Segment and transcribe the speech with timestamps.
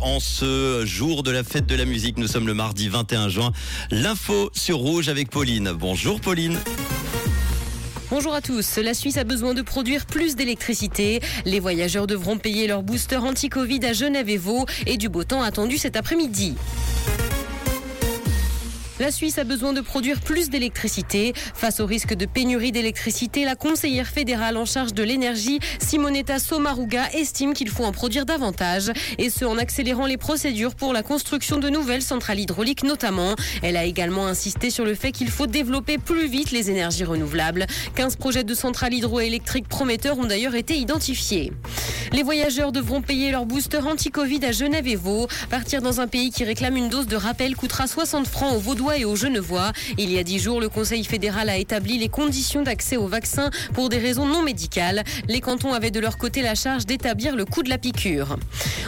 [0.00, 2.16] en ce jour de la fête de la musique.
[2.16, 3.52] Nous sommes le mardi 21 juin.
[3.90, 5.72] L'info sur Rouge avec Pauline.
[5.72, 6.58] Bonjour Pauline.
[8.10, 8.78] Bonjour à tous.
[8.78, 11.20] La Suisse a besoin de produire plus d'électricité.
[11.44, 15.42] Les voyageurs devront payer leur booster anti-Covid à Genève et Vaud et du beau temps
[15.42, 16.54] attendu cet après-midi.
[19.00, 21.32] La Suisse a besoin de produire plus d'électricité.
[21.54, 27.08] Face au risque de pénurie d'électricité, la conseillère fédérale en charge de l'énergie, Simonetta Sommaruga,
[27.14, 31.56] estime qu'il faut en produire davantage, et ce en accélérant les procédures pour la construction
[31.56, 33.36] de nouvelles centrales hydrauliques notamment.
[33.62, 37.64] Elle a également insisté sur le fait qu'il faut développer plus vite les énergies renouvelables.
[37.94, 41.52] 15 projets de centrales hydroélectriques prometteurs ont d'ailleurs été identifiés.
[42.12, 45.28] Les voyageurs devront payer leur booster anti-Covid à Genève et Vaud.
[45.48, 48.98] Partir dans un pays qui réclame une dose de rappel coûtera 60 francs aux Vaudois
[48.98, 49.72] et aux Genevois.
[49.96, 53.50] Il y a dix jours, le Conseil fédéral a établi les conditions d'accès au vaccin
[53.74, 55.04] pour des raisons non médicales.
[55.28, 58.36] Les cantons avaient de leur côté la charge d'établir le coût de la piqûre.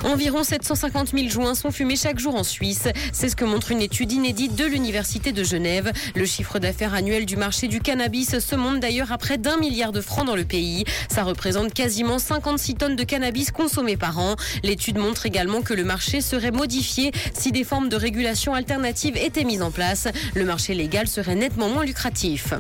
[0.03, 2.89] Environ 750 000 joints sont fumés chaque jour en Suisse.
[3.13, 5.93] C'est ce que montre une étude inédite de l'Université de Genève.
[6.17, 9.93] Le chiffre d'affaires annuel du marché du cannabis se monte d'ailleurs à près d'un milliard
[9.93, 10.85] de francs dans le pays.
[11.09, 14.37] Ça représente quasiment 56 tonnes de cannabis consommé par an.
[14.63, 19.45] L'étude montre également que le marché serait modifié si des formes de régulation alternatives étaient
[19.45, 20.09] mises en place.
[20.35, 22.55] Le marché légal serait nettement moins lucratif.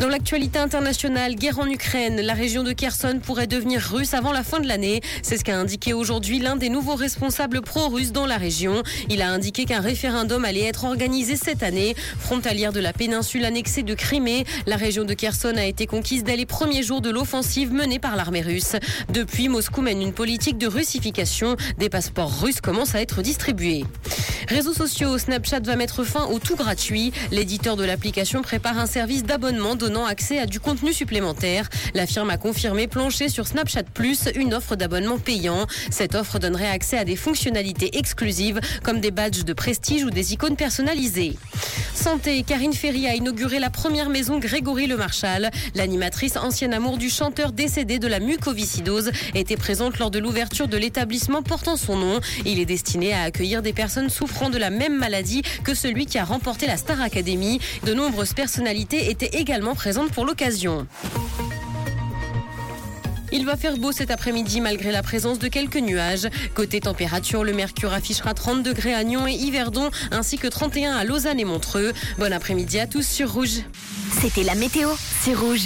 [0.00, 4.42] Dans l'actualité internationale, guerre en Ukraine, la région de Kherson pourrait devenir russe avant la
[4.42, 5.02] fin de l'année.
[5.22, 8.82] C'est ce qu'a indiqué aujourd'hui l'un des nouveaux responsables pro-russes dans la région.
[9.10, 11.94] Il a indiqué qu'un référendum allait être organisé cette année.
[12.18, 16.36] Frontalière de la péninsule annexée de Crimée, la région de Kherson a été conquise dès
[16.36, 18.76] les premiers jours de l'offensive menée par l'armée russe.
[19.10, 19.50] Depuis,
[19.82, 21.56] Mène une politique de russification.
[21.78, 23.84] Des passeports russes commencent à être distribués.
[24.48, 27.12] Réseaux sociaux, Snapchat va mettre fin au tout gratuit.
[27.30, 31.68] L'éditeur de l'application prépare un service d'abonnement donnant accès à du contenu supplémentaire.
[31.94, 35.66] La firme a confirmé plancher sur Snapchat Plus une offre d'abonnement payant.
[35.90, 40.32] Cette offre donnerait accès à des fonctionnalités exclusives comme des badges de prestige ou des
[40.32, 41.36] icônes personnalisées.
[41.94, 45.50] Santé, Karine Ferry a inauguré la première maison Grégory Le Marchal.
[45.74, 50.76] L'animatrice ancienne amour du chanteur décédé de la mucoviscidose était présente lors de l'ouverture de
[50.76, 52.20] l'établissement portant son nom.
[52.44, 56.18] Il est destiné à accueillir des personnes souffrant de la même maladie que celui qui
[56.18, 57.60] a remporté la Star Academy.
[57.84, 60.86] De nombreuses personnalités étaient également présentes pour l'occasion.
[63.32, 66.28] Il va faire beau cet après-midi malgré la présence de quelques nuages.
[66.54, 71.04] Côté température, le mercure affichera 30 degrés à Nyon et Yverdon ainsi que 31 à
[71.04, 71.92] Lausanne et Montreux.
[72.18, 73.62] Bon après-midi à tous sur Rouge.
[74.20, 74.90] C'était la météo,
[75.22, 75.60] c'est Rouge.